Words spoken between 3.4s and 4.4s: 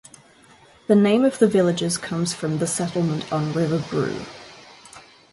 the River Brue".